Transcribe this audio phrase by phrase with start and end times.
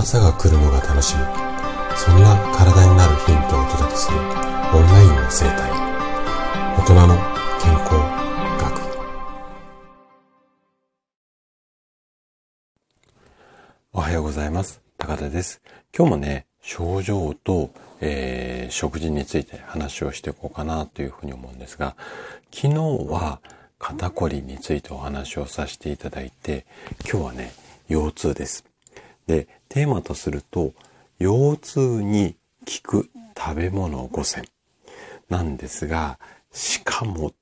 [0.00, 1.22] 朝が来るのが楽しみ。
[1.96, 4.24] そんな体になるヒントをお届けするオン
[4.84, 5.72] ラインの生態。
[6.78, 7.16] 大人の
[7.60, 7.94] 健康
[8.62, 8.78] 学。
[13.92, 14.80] おはようございます。
[14.98, 15.60] 高田です。
[15.92, 21.96] 今日もね症状と、えー、食事について話をしていこうかなというふうに思うんですが
[22.54, 22.74] 昨日
[23.10, 23.40] は
[23.80, 26.66] 肩こりについてお話をさせていただいて
[27.02, 27.52] 今日はね
[27.88, 28.64] 腰痛です。
[29.28, 30.72] で、テーマとすると、
[31.20, 32.34] 腰痛に
[32.82, 34.44] 効く食べ物5選
[35.28, 36.18] なんですが、
[36.50, 37.32] しかも、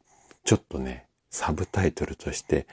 [0.44, 2.66] ちょっとね、サブタイトルとして、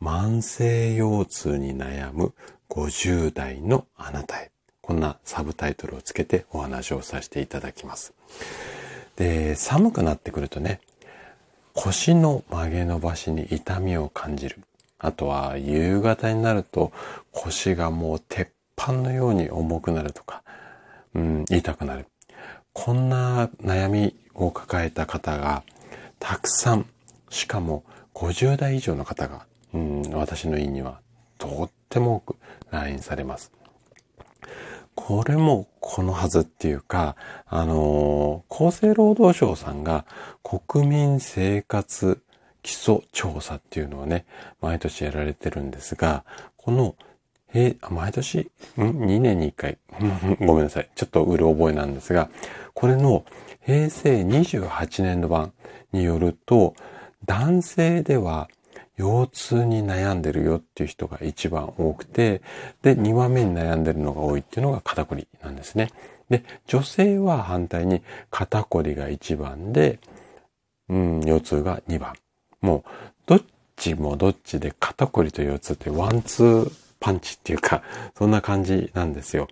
[0.00, 2.32] 慢性腰痛に悩む
[2.70, 4.50] 50代のあなたへ。
[4.80, 8.14] こんなサブタイトルをつけてお話をさせていただきます。
[9.16, 10.80] で、寒くなってくるとね、
[11.74, 14.56] 腰の曲げ伸ばしに痛みを感じる。
[14.98, 16.90] あとは夕方になると
[17.30, 18.46] 腰がもうてっ
[18.76, 20.42] 鉄板のように重くなるとか、
[21.14, 22.06] うん、痛くなる。
[22.72, 25.62] こんな悩みを抱えた方が
[26.18, 26.86] たくさん、
[27.30, 31.00] しかも50代以上の方が、うん、私の院には
[31.38, 32.36] とっても多く
[32.70, 33.52] 来院されます。
[34.94, 37.16] これもこのはずっていうか、
[37.46, 40.04] あのー、厚生労働省さんが
[40.42, 42.22] 国民生活
[42.62, 44.24] 基礎調査っていうのをね、
[44.60, 46.24] 毎年やられてるんですが、
[46.56, 46.94] この
[47.54, 49.78] えー、毎年、ん ?2 年に1回。
[50.44, 50.88] ごめんなさい。
[50.94, 52.28] ちょっとうる覚えなんですが、
[52.74, 53.24] これの
[53.64, 55.52] 平成28年度版
[55.92, 56.74] によると、
[57.24, 58.48] 男性では
[58.98, 62.42] 腰痛に悩んでるよっていう人が一番多くて、
[62.82, 65.90] で、2番目に悩んでるのが多いっていうのが肩こりなんですね。
[66.28, 70.00] で、女性は反対に肩こりが1番で、
[70.88, 72.14] うん、腰痛が2番。
[72.60, 72.82] もう、
[73.26, 73.42] どっ
[73.76, 77.82] ちもどっちで肩こりと腰痛ってワンツーパンチっていうか、
[78.16, 79.46] そんな感じなんですよ。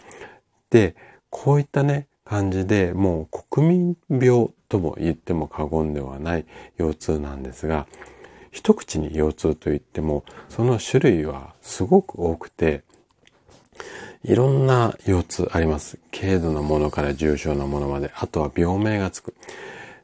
[0.71, 0.97] で、
[1.29, 6.47] こういったね、感じでもう国民病とも言っても過言ではない
[6.79, 7.87] 腰痛なんですが、
[8.53, 12.85] 一口に腰痛といっても、その種類はすごく多くて、
[14.25, 15.99] いろんな腰痛あります。
[16.11, 19.35] 軽度のものから重症なものまで、あとは病名がつく。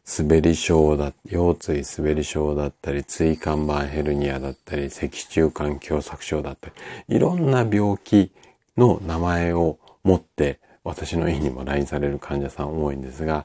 [0.08, 6.70] 滑り症だ、腰椎滑り症だったり、椎間板ヘルニアだったり、脊柱管狭窄症だった
[7.08, 8.32] り、いろんな病気
[8.78, 13.44] の名前を持って、私の院にも来院される患者さん多いんですが、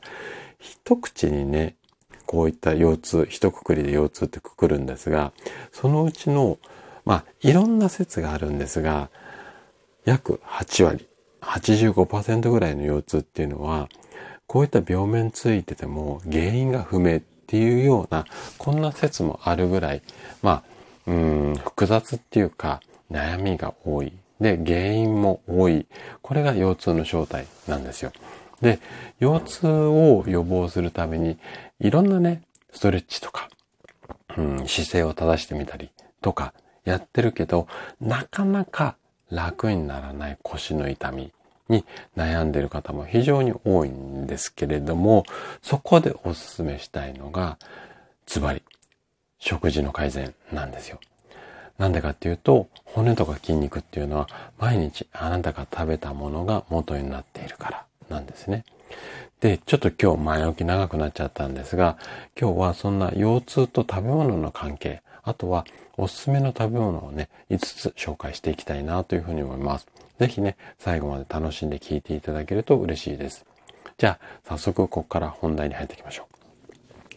[0.58, 1.76] 一口にね、
[2.26, 5.34] こういった腰痛、一括りで腰痛ってくくるんですが、
[5.74, 6.58] そのうちの、
[7.04, 9.10] まあ、いろんな説があるんですが、
[10.06, 11.08] 約8割、
[11.42, 13.90] 85%ぐらいの腰痛っていうのは、
[14.48, 18.26] こういった病名ついてても原因が不明っていうような、
[18.58, 20.02] こんな説もあるぐらい、
[20.42, 20.64] まあ、
[21.08, 24.14] うん、複雑っていうか、悩みが多い。
[24.40, 25.86] で、原因も多い。
[26.22, 28.12] これが腰痛の正体なんですよ。
[28.62, 28.80] で、
[29.20, 31.38] 腰痛を予防するために、
[31.80, 33.50] いろんなね、ストレッチとか、
[34.38, 36.54] うん、姿勢を正してみたりとか
[36.86, 37.68] やってるけど、
[38.02, 38.96] なかなか
[39.30, 41.32] 楽にならない腰の痛み
[41.74, 41.86] に
[42.16, 45.24] 悩んでいる方も非常に多いんですけれども、
[45.62, 47.58] そこでお勧めしたいのが、
[48.26, 48.62] ズバリ、
[49.40, 51.00] 食事の改善なんですよ。
[51.78, 54.30] なんでかっていうと、骨とか筋肉っていうのは
[54.60, 58.64] 毎日あなたが食べたものが元になっているからなんですね。
[59.42, 61.98] で、ちょっと今日前置き長くなっちゃったんですが、
[62.40, 65.66] 今日はそんな腰痛と食べ物の関係、あとは
[65.98, 69.88] おすすめの食べ物をね、5つ紹介していきたいなというふうに思います。
[70.20, 73.46] ぜひね、最後まで楽しんで聞いていただけると嬉しいです。
[73.98, 76.28] じゃあ、早速ここから本題に入っていきましょ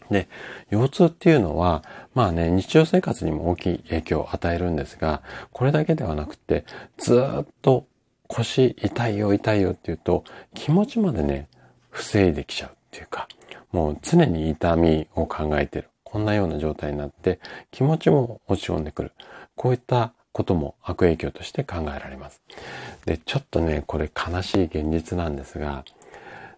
[0.09, 0.13] う。
[0.13, 0.29] で、
[0.71, 6.65] 腰痛っていうのは、まあね、日常生活にも大きい影響を与えるんですが、これだけではなくて、
[6.97, 7.85] ずっと
[8.27, 11.47] 腰痛いよ痛いよっていうと、気持ちまでね、
[11.89, 13.27] 防いできちゃうっていうか、
[13.71, 15.89] もう常に痛みを考えてる。
[16.09, 19.11] こんなような状態になって、気持ちも落ち込んでくる。
[19.57, 22.41] こういったことも悪影響として考えられます。
[23.05, 25.83] で、ちょっとね、これ悲しい現実なんですが、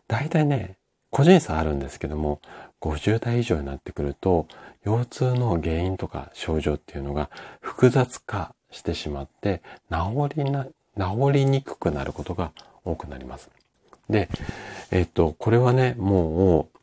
[0.07, 0.75] 大体ね、
[1.10, 2.42] 個人差あるんですけども、
[2.80, 4.46] 50代以上になってくると、
[4.86, 12.52] 腰痛の原因とか症状っていうのが複雑化してしまって、治りな、治りにくくなることが
[12.86, 13.50] 多くなります。
[14.12, 14.30] で、
[14.92, 16.79] えっ、と、これはね、もう、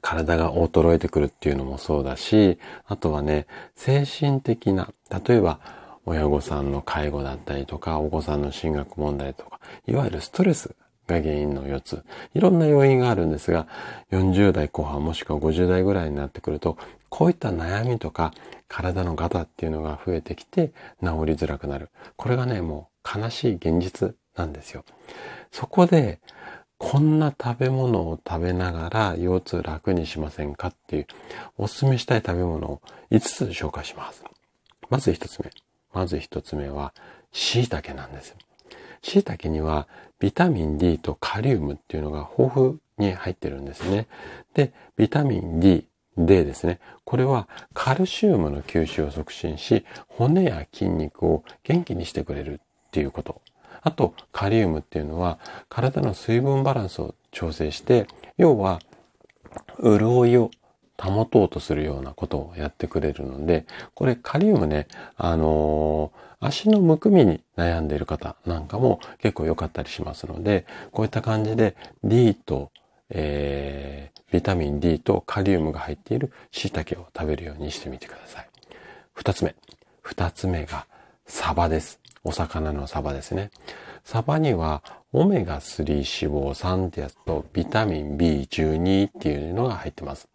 [0.00, 4.88] 体が衰えてくるっていうのもそうだし、あとはね、精神的な、
[5.26, 5.60] 例えば、
[6.04, 10.74] 親御さんの介護だったりとか、お子さんの進学問題とか、いわゆるストレス
[11.06, 12.04] が原因の4つ。
[12.34, 13.66] いろんな要因があるんですが、
[14.12, 16.78] 40代後半もしくは50代ぐらいになってくると、
[17.08, 18.32] こういった悩みとか
[18.68, 20.68] 体のガタっていうのが増えてきて
[21.00, 21.90] 治りづらくなる。
[22.16, 24.84] これがね、もう悲しい現実なんですよ。
[25.50, 26.20] そこで、
[26.78, 31.06] こんな食べ物を食べながら腰痛楽にしませんかっていう
[31.56, 34.22] おすすめしたい食べ物を5つ紹介します。
[34.90, 35.50] まず1つ目。
[35.92, 36.92] まず1つ目は
[37.32, 38.34] 椎茸なんです。
[39.02, 39.88] 椎茸には
[40.18, 44.06] ビタミン D とカリウムっていうのが豊富に入ってるんですね。
[44.54, 45.86] で、ビタミン D、
[46.18, 46.80] D ですね。
[47.04, 53.40] これはカルシウムの吸収を促進し、骨や筋肉を元気にしてくれるっていうこと
[53.86, 55.38] あと、カリウムっていうのは、
[55.68, 58.80] 体の水分バランスを調整して、要は、
[59.80, 60.50] 潤いを
[61.00, 72.72] 保とうとするようなことをやってくれるので、これカリウムね、あのー、足のむくみに悩んでいる方なんかも結構良かったりしますので、こういった感じで D と、
[73.10, 78.48] えー、ビタミン D とカリウムが入っている椎茸を食べるようにしてみてください。
[79.14, 79.54] 二つ目。
[80.02, 80.86] 二つ目が
[81.24, 82.05] サバです。
[82.26, 83.50] お魚のサバですね。
[84.02, 84.82] サバには
[85.12, 90.28] オメガ3脂肪酸ってやつとビタミン B12 っていうのが入ってます。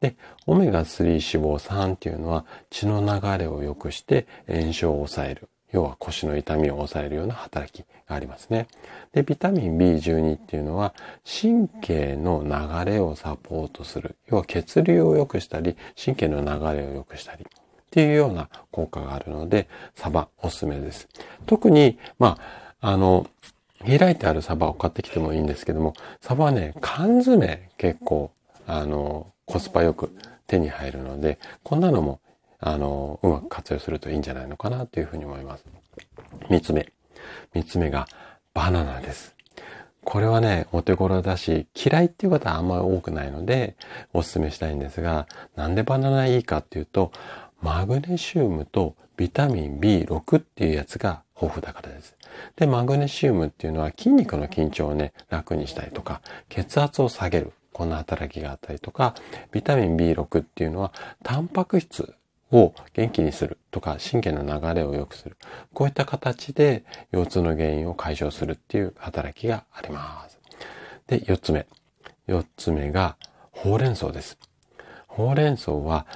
[0.00, 0.16] で、
[0.46, 5.48] オメガ3脂肪酸っていうのは血の流れを良くして炎症を抑える。
[5.72, 8.66] 要は腰の痛みを抑えるような働きがありますね。
[9.12, 10.94] で、ビタミン B12 っていうのは
[11.24, 14.16] 神経の流れをサポートする。
[14.26, 17.46] 要は血流を良くしたり、神経の流れを良くしたり。
[17.96, 21.08] っていうような効果があるので、サバおすすめです。
[21.46, 22.36] 特に、ま
[22.82, 23.26] あ、あの、
[23.86, 28.32] 開いてあるサバを買ってきてもいいんですけども、サバはね、缶詰結構、
[28.66, 30.14] あの、コスパよく
[30.46, 32.20] 手に入るので、こんなのも、
[32.60, 35.64] あの、うまく活用するといいんじゃないのかなというふうに思います。
[36.50, 36.92] 三つ目。
[37.54, 38.06] 三つ目が
[38.52, 39.34] バナナです。
[40.06, 43.74] これはね、お手頃だし、嫌いっていう方はあんまり多くないので、
[44.12, 45.26] お勧めしたいんですが、
[45.56, 47.10] なんでバナナいいかっていうと、
[47.66, 52.14] マグネシウムとビタミン B6 っていうやつが豊富だからです。
[52.54, 57.52] で、マグネシウムっていうのは筋肉の緊張をね、楽にしたりとか、血圧を下げる。
[57.72, 59.16] こんな働きがあったりとか、
[59.50, 60.92] ビタミン B6 っていうのは、
[61.24, 62.14] タンパク質
[62.52, 65.36] を元気にするとか、神経の流れを良くする。
[65.74, 70.38] こういった形で腰痛の原因を解消するっていう働きがあります。
[71.08, 71.66] で、四つ目。
[72.28, 73.16] 四つ目が、
[73.50, 74.38] ほうれん草です。
[75.08, 76.06] ほうれん草は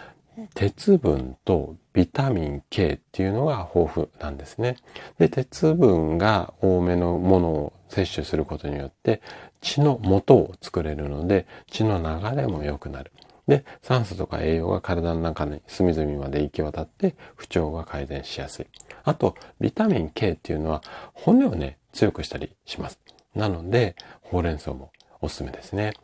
[0.54, 4.76] 鉄分とビタミン K っていうのが豊富なんですね。
[5.18, 9.20] で、鉄分が多めのものを摂取することによって
[9.60, 13.12] 血の元を作れるので血の流れも良くなる。
[13.46, 18.66] で、酸素とか栄養が体の中に隅々まで行き渡って不調が改善しやすい。
[19.02, 20.82] あと、ビタミン K っていうのは
[21.14, 23.00] 骨をね、強くしたりします。
[23.34, 25.94] なので、ほうれん草もおすすめですね。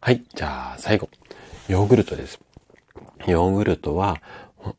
[0.00, 0.22] はい。
[0.34, 1.08] じゃあ、最後。
[1.68, 2.40] ヨーグルトです。
[3.26, 4.20] ヨーグルトは、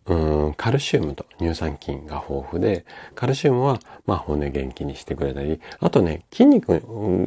[0.08, 0.16] う
[0.50, 6.82] ん、カルシウムと乳酸菌が豊富で、カルシウムは、まあ、骨元気にしてくれたり、あとね、筋肉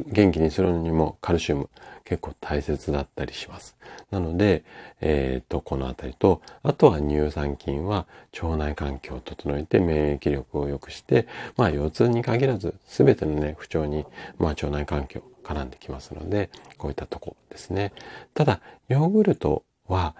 [0.07, 1.69] 元気にするのにもカルシウム
[2.03, 3.77] 結構大切だったりします。
[4.11, 4.63] なので、
[4.99, 8.07] えっ、と、このあたりと、あとは乳酸菌は
[8.41, 14.05] 腸内環境を整えて免疫力を良くして、まあ、腰痛に限らず、すべてのね、不調に、
[14.37, 17.93] まあ、腸内環境絡んできますので、こういったとこですね。
[18.33, 18.59] ただ、
[18.89, 20.15] ヨーグルトは、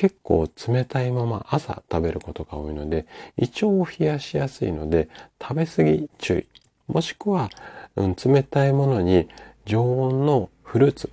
[0.00, 3.04] 結構冷たいまま朝食べることが多いので、
[3.36, 6.46] 胃腸を冷やしやすいので、食べ過ぎ注意。
[6.90, 7.50] もしくは、
[7.96, 9.28] うん、冷たいものに
[9.66, 11.10] 常温のフルーツ。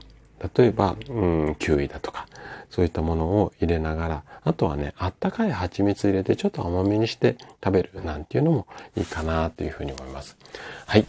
[0.55, 2.27] 例えば、うん、キウイだとか、
[2.69, 10.37] そういったものを入れながら、あとはね、あったかい蜂蜜入れてちょっと甘めにして食べるなんていうのもいいかなというふうに思います。
[10.85, 11.05] はい。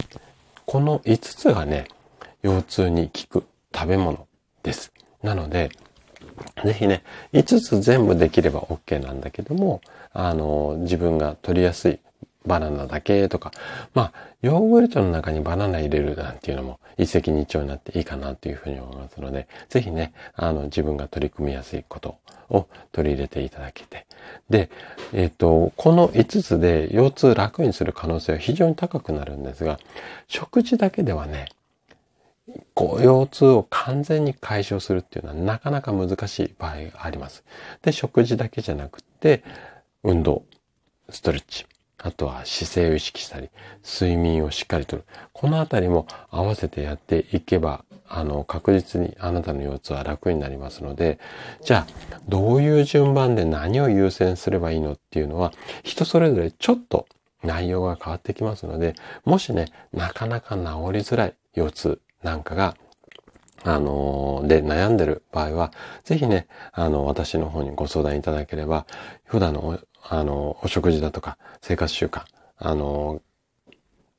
[0.66, 1.86] この5つがね、
[2.42, 4.26] 腰痛に効く食べ物
[4.64, 4.92] です。
[5.22, 5.70] なので、
[6.64, 7.02] ぜひね、
[7.32, 9.80] 5つ全部できれば OK なんだけども、
[10.12, 11.98] あの、自分が取りやすい
[12.46, 13.52] バナナだけとか、
[13.94, 22.16] まあ、ヨーグルトの中にバナナ入れるなんていうのも一石二鳥になっていいかなというふうに思いますので、ぜひね、あの、自分が取り組みやすいこと
[22.50, 24.06] を取り入れていただけて。
[24.50, 24.70] で、
[25.12, 29.78] えっ、ー、と、この5つで腰痛楽にする可能性は非常に高くなるんですが、
[30.26, 31.48] 食事だけではね、
[32.78, 37.42] こう、腰痛を完全に解消するっていうのはなかなか難しい場合があります。
[37.82, 39.42] で、食事だけじゃなくて、
[40.04, 40.44] 運動、
[41.10, 41.66] ストレッチ、
[42.00, 43.50] あとは姿勢を意識したり、
[43.82, 45.02] 睡眠をしっかりとる。
[45.32, 51.18] このあたりも合わせてやっていけば、あの、確実にあなたの腰痛は楽になりますので、
[51.64, 57.08] じゃあ、どういう順番で何を優先すればいいのっていうのは、人それぞれちょっと
[57.42, 58.94] 内容が変わってきますので、
[59.24, 62.76] もしね、なかなか治りづらい腰痛なんかが、
[63.64, 65.72] あの、で悩んでる場合は、
[66.04, 68.86] ぜひね、あの、私の方にご相談いただければ、
[69.24, 72.22] 普段の、あの、お食事だとか、生活習慣、
[72.56, 73.20] あの、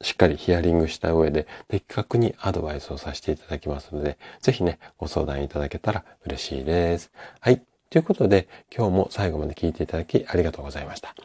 [0.01, 7.12] しっかりヒアリングした上で的確にアドバイスをさせていただきますので、ぜひね、ご相談いただけたら嬉しいです。
[7.41, 7.62] はい。
[7.89, 11.15] ということで、今日も最後まで聞いていただきありがとうございました。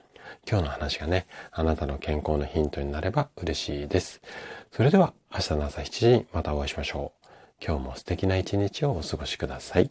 [0.48, 4.20] 今日の話がね、あなたの健康のヒントになれば嬉しいです。
[4.76, 7.26] それでは明日の朝7時にまたお会いしましょう。
[7.64, 9.88] 今日も素敵な一日をお過ごしください。